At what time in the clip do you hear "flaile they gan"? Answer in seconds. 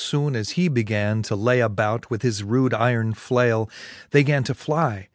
3.13-4.43